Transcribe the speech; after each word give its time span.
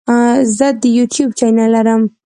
زه 0.57 0.67
د 0.81 0.83
یوټیوب 0.97 1.29
چینل 1.39 1.69
لرم. 1.75 2.01